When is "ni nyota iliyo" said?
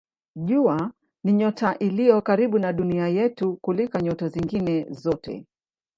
1.23-2.21